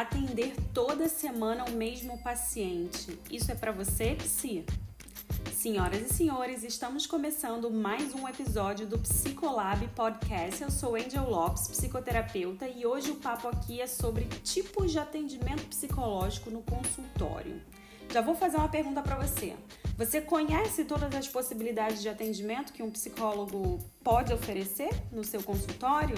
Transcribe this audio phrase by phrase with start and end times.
[0.00, 3.18] atender toda semana o mesmo paciente.
[3.28, 4.64] Isso é para você, Psi?
[5.52, 10.62] Senhoras e senhores, estamos começando mais um episódio do Psicolab Podcast.
[10.62, 15.64] Eu sou Angel Lopes, psicoterapeuta, e hoje o papo aqui é sobre tipos de atendimento
[15.64, 17.60] psicológico no consultório.
[18.12, 19.56] Já vou fazer uma pergunta para você.
[19.96, 26.14] Você conhece todas as possibilidades de atendimento que um psicólogo pode oferecer no seu consultório?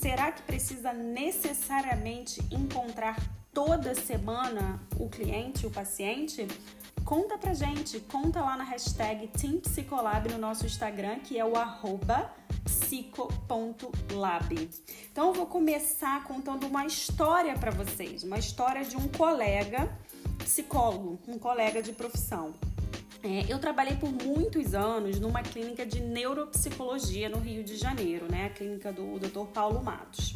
[0.00, 3.18] Será que precisa necessariamente encontrar
[3.52, 6.48] toda semana o cliente, o paciente?
[7.04, 12.34] Conta pra gente, conta lá na hashtag TeamPsicolab no nosso Instagram, que é o arroba
[12.64, 13.50] psico.lab.
[15.12, 19.86] Então eu vou começar contando uma história para vocês, uma história de um colega
[20.38, 22.54] psicólogo, um colega de profissão.
[23.22, 28.46] É, eu trabalhei por muitos anos numa clínica de neuropsicologia no Rio de Janeiro, né?
[28.46, 29.46] A clínica do Dr.
[29.52, 30.32] Paulo Matos.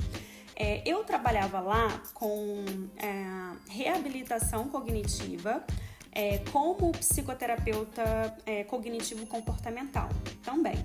[0.54, 2.64] É, eu trabalhava lá com
[2.96, 5.64] é, reabilitação cognitiva
[6.12, 10.08] é, como psicoterapeuta é, cognitivo-comportamental
[10.44, 10.76] também.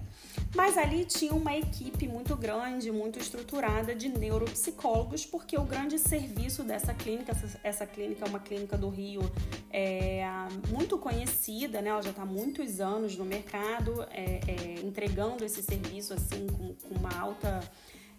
[0.55, 6.63] Mas ali tinha uma equipe muito grande, muito estruturada de neuropsicólogos, porque o grande serviço
[6.63, 7.33] dessa clínica,
[7.63, 9.21] essa, clínica é uma clínica do Rio
[9.69, 10.23] é,
[10.69, 11.89] muito conhecida, né?
[11.89, 16.73] Ela já está há muitos anos no mercado, é, é, entregando esse serviço assim com,
[16.73, 17.61] com uma alta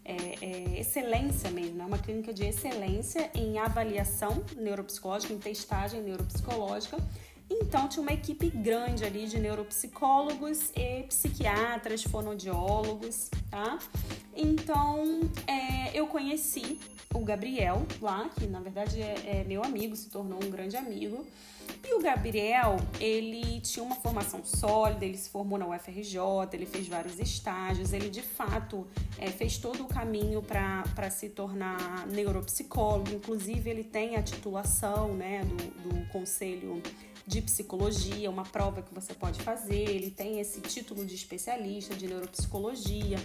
[0.04, 6.96] é, é, excelência mesmo, é uma clínica de excelência em avaliação neuropsicológica, em testagem neuropsicológica
[7.50, 13.78] então tinha uma equipe grande ali de neuropsicólogos e psiquiatras, fonodiólogos, tá?
[14.36, 16.78] Então é, eu conheci
[17.12, 21.26] o Gabriel lá, que na verdade é, é meu amigo, se tornou um grande amigo.
[21.84, 26.18] E o Gabriel, ele tinha uma formação sólida, ele se formou na UFRJ,
[26.52, 28.86] ele fez vários estágios, ele de fato
[29.18, 35.42] é, fez todo o caminho para se tornar neuropsicólogo, inclusive ele tem a titulação né,
[35.44, 36.82] do, do Conselho
[37.26, 39.88] de psicologia, uma prova que você pode fazer.
[39.88, 43.18] Ele tem esse título de especialista de neuropsicologia.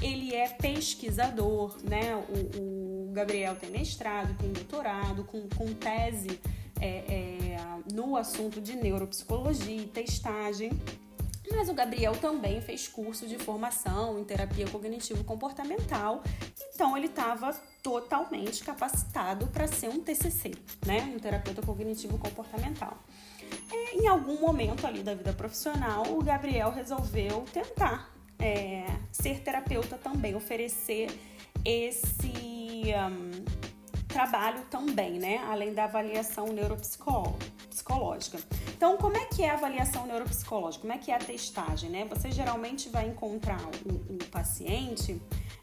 [0.00, 2.16] Ele é pesquisador, né?
[2.16, 6.40] O, o Gabriel tem mestrado, tem doutorado, com, com tese
[6.80, 7.56] é, é,
[7.92, 10.70] no assunto de neuropsicologia e testagem.
[11.50, 16.22] Mas o Gabriel também fez curso de formação em terapia cognitivo-comportamental,
[16.74, 17.52] então ele estava
[17.82, 20.52] totalmente capacitado para ser um TCC,
[20.86, 21.12] né?
[21.14, 22.96] Um terapeuta cognitivo-comportamental.
[23.70, 29.96] É, em algum momento ali da vida profissional, o Gabriel resolveu tentar é, ser terapeuta
[29.96, 31.08] também, oferecer
[31.64, 32.32] esse
[33.10, 33.44] um,
[34.08, 35.38] trabalho também, né?
[35.48, 36.46] Além da avaliação
[37.72, 38.38] neuropsicológica.
[38.68, 40.82] Então, como é que é a avaliação neuropsicológica?
[40.82, 42.06] Como é que é a testagem, né?
[42.10, 45.20] Você geralmente vai encontrar o, o paciente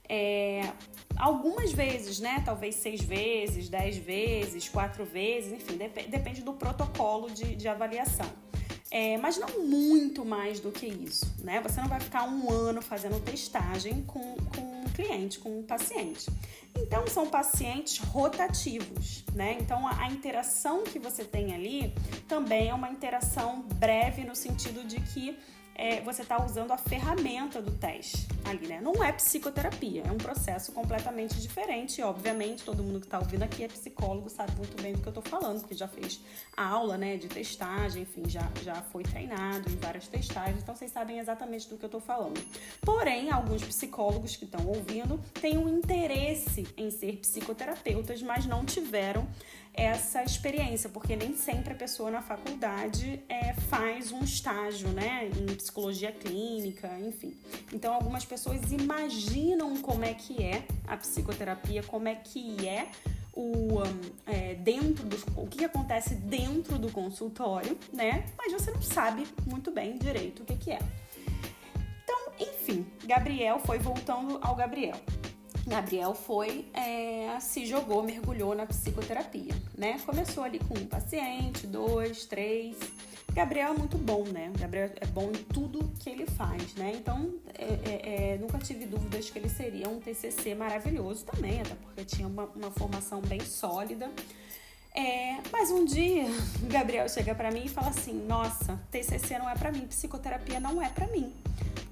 [0.08, 0.72] é,
[1.16, 2.42] algumas vezes, né?
[2.44, 8.30] Talvez seis vezes, dez vezes, quatro vezes, enfim, dep depende do protocolo de, de avaliação.
[8.92, 11.62] É, mas não muito mais do que isso, né?
[11.62, 16.28] Você não vai ficar um ano fazendo testagem com, com um cliente, com um paciente.
[16.76, 19.58] Então, são pacientes rotativos, né?
[19.60, 21.94] Então, a, a interação que você tem ali
[22.28, 25.38] também é uma interação breve no sentido de que
[25.80, 28.82] é, você está usando a ferramenta do teste ali, né?
[28.82, 32.02] Não é psicoterapia, é um processo completamente diferente.
[32.02, 35.12] Obviamente, todo mundo que está ouvindo aqui é psicólogo, sabe muito bem do que eu
[35.12, 36.20] estou falando, porque já fez
[36.58, 40.92] a aula, né, de testagem, enfim, já, já foi treinado em várias testagens, então vocês
[40.92, 42.44] sabem exatamente do que eu estou falando.
[42.82, 49.26] Porém, alguns psicólogos que estão ouvindo têm um interesse em ser psicoterapeutas, mas não tiveram
[49.74, 55.56] essa experiência, porque nem sempre a pessoa na faculdade é, faz um estágio, né, em
[55.56, 57.36] psicologia clínica, enfim.
[57.72, 62.88] Então, algumas pessoas imaginam como é que é a psicoterapia, como é que é
[63.34, 63.82] o
[64.26, 68.26] é, dentro do o que acontece dentro do consultório, né?
[68.38, 70.80] Mas você não sabe muito bem direito o que, que é.
[72.04, 75.00] Então, enfim, Gabriel foi voltando ao Gabriel.
[75.70, 80.00] Gabriel foi, é, se jogou, mergulhou na psicoterapia, né?
[80.04, 82.76] Começou ali com um paciente, dois, três.
[83.32, 84.52] Gabriel é muito bom, né?
[84.58, 86.94] Gabriel é bom em tudo que ele faz, né?
[86.96, 91.76] Então, é, é, é nunca tive dúvidas que ele seria um TCC maravilhoso também, até
[91.76, 94.10] porque tinha uma, uma formação bem sólida.
[94.96, 96.26] É, mas um dia,
[96.68, 100.82] Gabriel chega para mim e fala assim: Nossa, TCC não é para mim, psicoterapia não
[100.82, 101.32] é para mim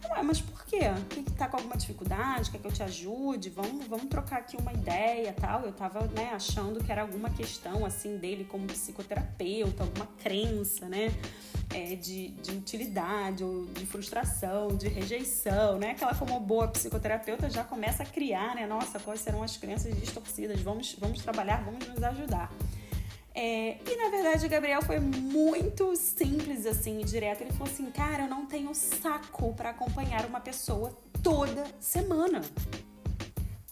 [0.09, 0.81] Ué, mas por quê?
[1.09, 2.51] Que, que tá com alguma dificuldade?
[2.51, 3.49] Quer que eu te ajude?
[3.49, 5.61] Vamos, vamos trocar aqui uma ideia tal.
[5.61, 11.07] Eu tava, né, achando que era alguma questão, assim, dele como psicoterapeuta, alguma crença, né?
[11.73, 15.91] É, de, de utilidade ou de frustração, de rejeição, né?
[15.91, 18.65] Aquela como boa psicoterapeuta já começa a criar, né?
[18.65, 20.61] Nossa, quais serão as crenças distorcidas?
[20.61, 22.51] Vamos, vamos trabalhar, vamos nos ajudar.
[23.39, 27.41] É, e na verdade o Gabriel foi muito simples assim, direto.
[27.41, 32.41] Ele falou assim: "Cara, eu não tenho saco para acompanhar uma pessoa toda semana.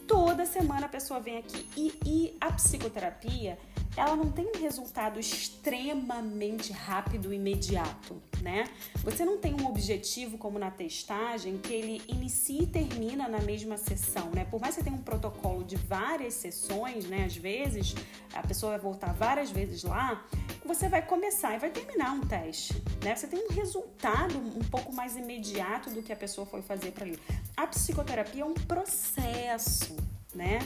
[0.05, 3.57] Toda semana a pessoa vem aqui e, e a psicoterapia
[3.97, 8.65] ela não tem um resultado extremamente rápido e imediato, né?
[9.03, 13.77] Você não tem um objetivo como na testagem que ele inicia e termina na mesma
[13.77, 14.45] sessão, né?
[14.45, 17.25] Por mais que você tenha um protocolo de várias sessões, né?
[17.25, 17.95] Às vezes
[18.33, 20.25] a pessoa vai voltar várias vezes lá,
[20.65, 23.15] você vai começar e vai terminar um teste, né?
[23.15, 27.05] Você tem um resultado um pouco mais imediato do que a pessoa foi fazer para
[27.05, 27.19] ali.
[27.55, 29.95] A psicoterapia é um processo,
[30.35, 30.59] né?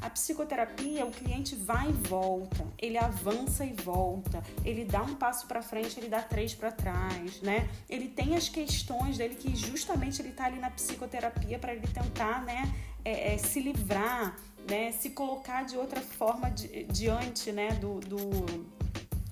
[0.00, 5.46] A psicoterapia, o cliente vai e volta, ele avança e volta, ele dá um passo
[5.46, 7.68] para frente, ele dá três para trás, né?
[7.88, 12.44] Ele tem as questões dele que justamente ele tá ali na psicoterapia para ele tentar,
[12.44, 12.72] né,
[13.04, 14.36] é, é, se livrar,
[14.68, 18.18] né, se colocar de outra forma di, diante, né, do, do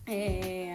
[0.06, 0.73] é,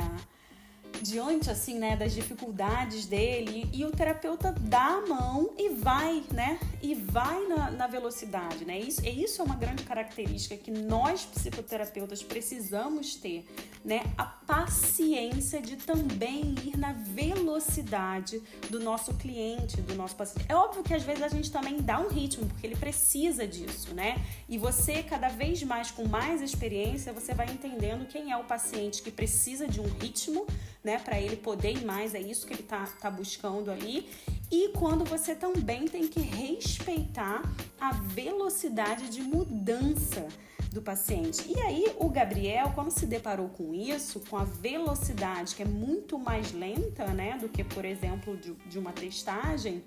[1.01, 6.59] diante assim, né, das dificuldades dele e o terapeuta dá a mão e vai, né,
[6.81, 8.79] e vai na, na velocidade, né?
[8.79, 13.45] Isso, isso é uma grande característica que nós psicoterapeutas precisamos ter,
[13.83, 14.01] né?
[14.17, 20.45] A paciência de também ir na velocidade do nosso cliente, do nosso paciente.
[20.49, 23.93] É óbvio que às vezes a gente também dá um ritmo porque ele precisa disso,
[23.93, 24.23] né?
[24.47, 29.01] E você cada vez mais com mais experiência você vai entendendo quem é o paciente
[29.01, 30.45] que precisa de um ritmo
[30.83, 34.09] né, para ele poder ir mais, é isso que ele tá, tá buscando ali.
[34.51, 37.41] E quando você também tem que respeitar
[37.79, 40.27] a velocidade de mudança
[40.71, 41.43] do paciente.
[41.47, 46.17] E aí o Gabriel, quando se deparou com isso, com a velocidade que é muito
[46.17, 49.83] mais lenta, né, do que por exemplo de, de uma testagem,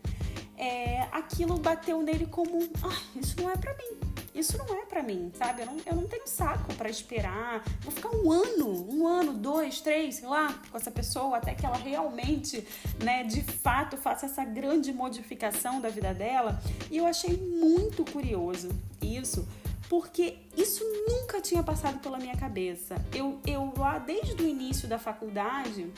[0.56, 5.02] é, aquilo bateu nele como, ah, isso não é para mim isso não é para
[5.02, 5.62] mim, sabe?
[5.62, 7.62] Eu não, eu não tenho saco para esperar.
[7.81, 11.67] Vou ficar um ano, um ano, dois, três, sei lá, com essa pessoa até que
[11.67, 12.67] ela realmente,
[13.02, 16.61] né, de fato faça essa grande modificação da vida dela.
[16.90, 18.70] E eu achei muito curioso
[19.02, 19.46] isso,
[19.88, 22.96] porque isso nunca tinha passado pela minha cabeça.
[23.14, 25.93] Eu, eu lá desde o início da faculdade,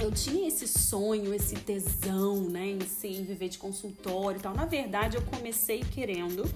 [0.00, 4.54] eu tinha esse sonho, esse tesão, né, em ser, viver de consultório e tal.
[4.54, 6.48] Na verdade, eu comecei querendo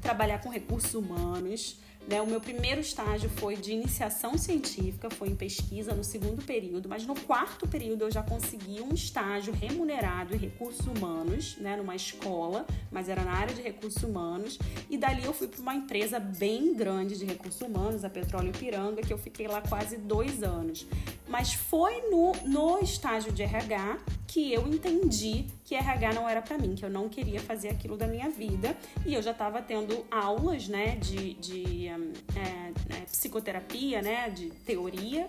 [0.00, 1.78] trabalhar com recursos humanos.
[2.08, 2.22] Né?
[2.22, 7.04] O meu primeiro estágio foi de iniciação científica, foi em pesquisa no segundo período, mas
[7.04, 11.76] no quarto período eu já consegui um estágio remunerado em recursos humanos, né?
[11.76, 14.56] numa escola, mas era na área de recursos humanos.
[14.88, 19.02] E dali eu fui para uma empresa bem grande de recursos humanos, a Petróleo Piranga,
[19.02, 20.86] que eu fiquei lá quase dois anos.
[21.26, 26.58] Mas foi no, no estágio de RH que eu entendi que RH não era para
[26.58, 28.76] mim, que eu não queria fazer aquilo da minha vida.
[29.04, 31.92] E eu já estava tendo aulas, né, de, de é,
[32.94, 35.26] é, psicoterapia, né, de teoria.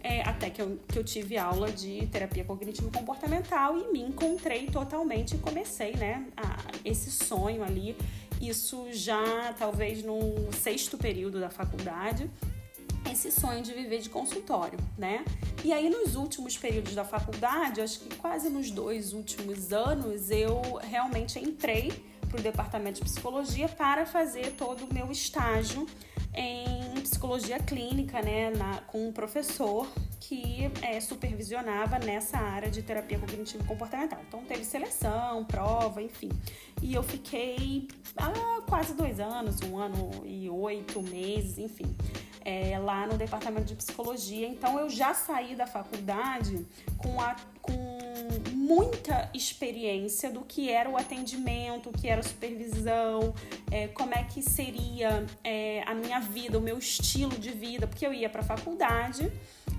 [0.00, 5.34] É, até que eu, que eu tive aula de terapia cognitivo-comportamental e me encontrei totalmente
[5.34, 7.96] e comecei, né, a, esse sonho ali.
[8.40, 12.30] Isso já talvez no sexto período da faculdade,
[13.10, 15.24] esse sonho de viver de consultório, né?
[15.62, 20.60] E aí nos últimos períodos da faculdade, acho que quase nos dois últimos anos, eu
[20.82, 21.92] realmente entrei
[22.28, 25.86] para o departamento de psicologia para fazer todo o meu estágio
[26.34, 29.86] em psicologia clínica, né, na, com um professor
[30.18, 34.18] que é, supervisionava nessa área de terapia cognitivo comportamental.
[34.26, 36.30] Então teve seleção, prova, enfim.
[36.82, 38.32] E eu fiquei há
[38.68, 41.94] quase dois anos, um ano e oito meses, enfim
[42.44, 44.46] é, lá no departamento de psicologia.
[44.46, 46.66] Então eu já saí da faculdade
[46.98, 47.98] com, a, com
[48.52, 53.34] muita experiência do que era o atendimento, o que era a supervisão,
[53.70, 58.06] é, como é que seria é, a minha vida, o meu estilo de vida, porque
[58.06, 59.30] eu ia para a faculdade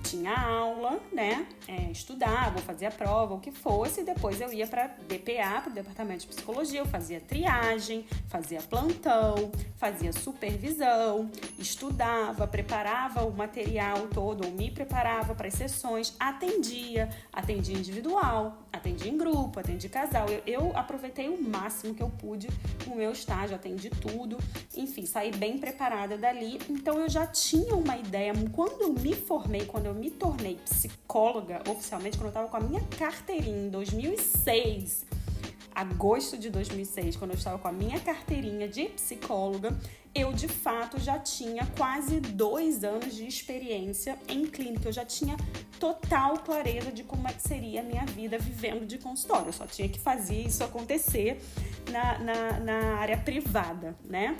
[0.06, 1.48] tinha aula, né?
[1.68, 5.74] É, estudava, fazia prova, o que fosse, e depois eu ia para DPA, para o
[5.74, 14.46] departamento de psicologia, eu fazia triagem, fazia plantão, fazia supervisão, estudava, preparava o material todo,
[14.46, 20.28] ou me preparava para as sessões, atendia, atendia individual, atendia em grupo, atendia casal.
[20.30, 22.48] Eu, eu aproveitei o máximo que eu pude
[22.86, 24.38] no meu estágio, atendi tudo,
[24.76, 26.60] enfim, saí bem preparada dali.
[26.70, 31.64] Então eu já tinha uma ideia, quando eu me formei, quando eu me tornei psicóloga
[31.70, 35.06] oficialmente, quando eu estava com a minha carteirinha em 2006,
[35.74, 39.76] agosto de 2006, quando eu estava com a minha carteirinha de psicóloga,
[40.16, 44.88] eu de fato já tinha quase dois anos de experiência em clínica.
[44.88, 45.36] Eu já tinha
[45.78, 49.48] total clareza de como seria a minha vida vivendo de consultório.
[49.48, 51.42] Eu só tinha que fazer isso acontecer
[51.92, 54.38] na, na, na área privada, né?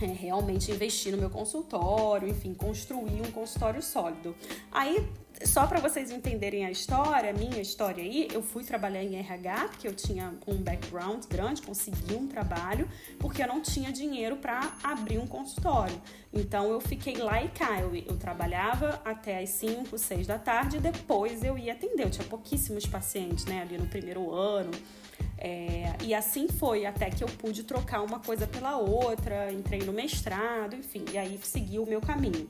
[0.00, 4.34] É, realmente investir no meu consultório, enfim, construir um consultório sólido.
[4.72, 5.06] Aí
[5.44, 9.68] só para vocês entenderem a história, a minha história aí, eu fui trabalhar em RH,
[9.68, 14.72] porque eu tinha um background grande, consegui um trabalho, porque eu não tinha dinheiro para
[14.82, 16.00] abrir um consultório.
[16.32, 20.76] Então eu fiquei lá e cá, eu, eu trabalhava até as 5, 6 da tarde
[20.76, 22.04] e depois eu ia atender.
[22.04, 24.70] Eu tinha pouquíssimos pacientes, né, ali no primeiro ano.
[25.38, 29.92] É, e assim foi, até que eu pude trocar uma coisa pela outra, entrei no
[29.92, 32.46] mestrado, enfim, e aí segui o meu caminho.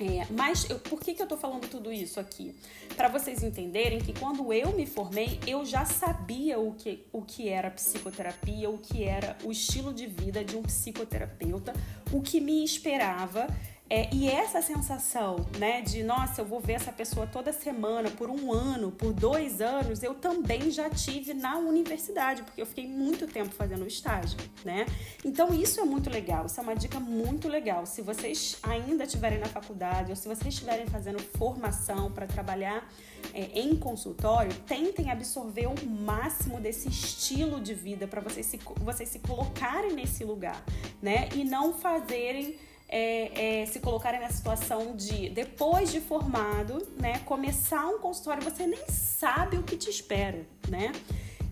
[0.00, 2.54] É, mas eu, por que, que eu tô falando tudo isso aqui?
[2.96, 7.48] Para vocês entenderem que quando eu me formei, eu já sabia o que, o que
[7.48, 11.72] era psicoterapia, o que era o estilo de vida de um psicoterapeuta,
[12.12, 13.48] o que me esperava
[13.90, 18.28] é, e essa sensação, né, de nossa, eu vou ver essa pessoa toda semana, por
[18.28, 23.26] um ano, por dois anos, eu também já tive na universidade, porque eu fiquei muito
[23.26, 24.84] tempo fazendo estágio, né?
[25.24, 27.86] Então isso é muito legal, isso é uma dica muito legal.
[27.86, 32.86] Se vocês ainda estiverem na faculdade ou se vocês estiverem fazendo formação para trabalhar
[33.32, 39.08] é, em consultório, tentem absorver o máximo desse estilo de vida para vocês se, vocês
[39.08, 40.62] se colocarem nesse lugar,
[41.00, 41.30] né?
[41.34, 47.86] E não fazerem é, é, se colocarem na situação de, depois de formado, né, começar
[47.86, 50.92] um consultório, você nem sabe o que te espera, né?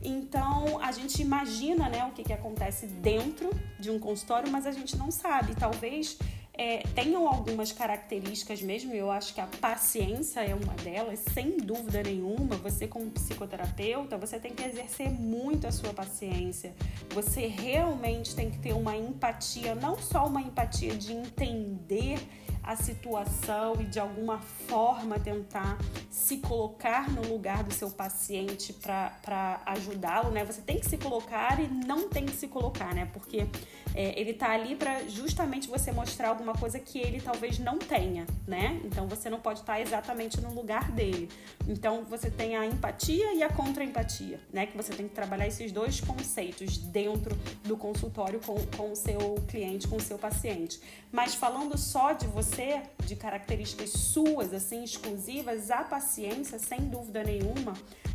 [0.02, 4.70] Então a gente imagina né, o que, que acontece dentro de um consultório, mas a
[4.70, 5.54] gente não sabe.
[5.56, 6.16] Talvez
[6.58, 12.02] é, tenham algumas características mesmo, eu acho que a paciência é uma delas, sem dúvida
[12.02, 12.56] nenhuma.
[12.56, 16.74] Você, como psicoterapeuta, você tem que exercer muito a sua paciência.
[17.10, 22.18] Você realmente tem que ter uma empatia, não só uma empatia de entender
[22.66, 25.78] a situação e de alguma forma tentar
[26.10, 30.44] se colocar no lugar do seu paciente para ajudá-lo, né?
[30.44, 33.08] Você tem que se colocar e não tem que se colocar, né?
[33.12, 33.46] Porque
[33.94, 38.26] é, ele tá ali para justamente você mostrar alguma coisa que ele talvez não tenha,
[38.46, 38.80] né?
[38.84, 41.28] Então você não pode estar tá exatamente no lugar dele.
[41.68, 44.66] Então você tem a empatia e a contra-empatia, né?
[44.66, 49.36] Que você tem que trabalhar esses dois conceitos dentro do consultório com, com o seu
[49.46, 50.80] cliente, com o seu paciente.
[51.12, 52.55] Mas falando só de você,
[53.04, 57.74] de características suas, assim, exclusivas, a paciência, sem dúvida nenhuma,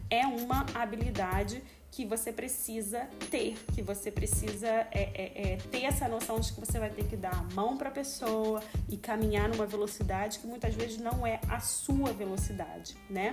[0.10, 6.08] é uma habilidade que você precisa ter, que você precisa é, é, é, ter essa
[6.08, 9.50] noção de que você vai ter que dar a mão para a pessoa e caminhar
[9.50, 13.32] numa velocidade que muitas vezes não é a sua velocidade, né?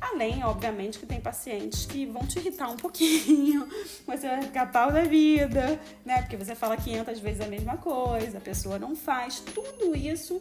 [0.00, 3.66] Além, obviamente, que tem pacientes que vão te irritar um pouquinho,
[4.06, 6.20] você vai ficar pau da vida, né?
[6.22, 9.40] Porque você fala 500 vezes a mesma coisa, a pessoa não faz.
[9.40, 10.40] Tudo isso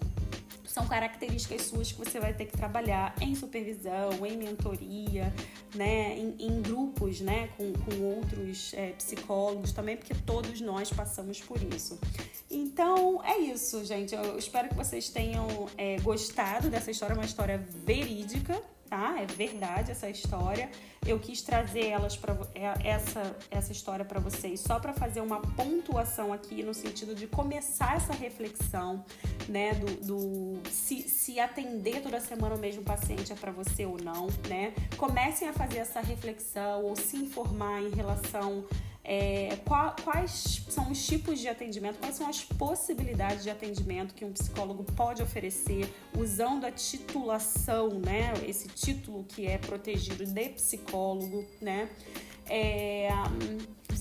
[0.73, 5.31] são características suas que você vai ter que trabalhar em supervisão, em mentoria,
[5.75, 11.39] né, em, em grupos, né, com, com outros é, psicólogos também, porque todos nós passamos
[11.39, 11.99] por isso.
[12.49, 14.15] Então é isso, gente.
[14.15, 18.59] Eu espero que vocês tenham é, gostado dessa história, uma história verídica,
[18.89, 19.15] tá?
[19.21, 20.69] É verdade essa história.
[21.05, 25.39] Eu quis trazer elas para é, essa essa história para vocês só para fazer uma
[25.39, 29.03] pontuação aqui no sentido de começar essa reflexão,
[29.49, 33.97] né, do, do se, se atender toda semana o mesmo paciente é para você ou
[34.01, 34.73] não, né?
[34.97, 38.65] Comecem a fazer essa reflexão ou se informar em relação
[39.03, 44.23] é, qual, quais são os tipos de atendimento, quais são as possibilidades de atendimento que
[44.23, 48.33] um psicólogo pode oferecer usando a titulação, né?
[48.47, 51.89] Esse título que é protegido de psicólogo, né?
[52.49, 53.09] É,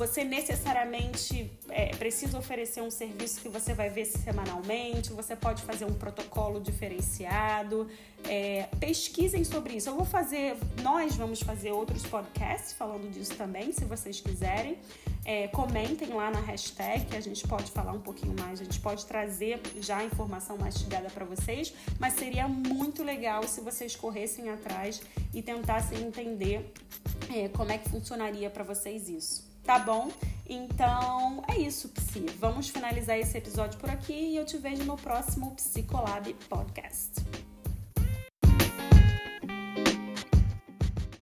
[0.03, 5.85] você necessariamente é, precisa oferecer um serviço que você vai ver semanalmente, você pode fazer
[5.85, 7.89] um protocolo diferenciado.
[8.25, 9.89] É, pesquisem sobre isso.
[9.89, 14.77] Eu vou fazer, nós vamos fazer outros podcasts falando disso também, se vocês quiserem.
[15.25, 19.07] É, comentem lá na hashtag a gente pode falar um pouquinho mais, a gente pode
[19.07, 25.01] trazer já a informação mastigada para vocês, mas seria muito legal se vocês corressem atrás
[25.33, 26.73] e tentassem entender
[27.33, 29.52] é, como é que funcionaria para vocês isso.
[29.65, 30.11] Tá bom?
[30.49, 32.27] Então é isso, Psi.
[32.39, 37.25] Vamos finalizar esse episódio por aqui e eu te vejo no próximo Psicolab Podcast.